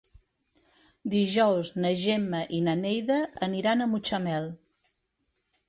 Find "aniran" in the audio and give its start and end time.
3.49-3.85